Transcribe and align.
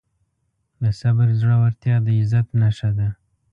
د 0.81 0.83
صبر 0.99 1.27
زړورتیا 1.39 1.95
د 2.05 2.07
عزت 2.19 2.47
نښه 2.59 2.89
ده. 2.97 3.09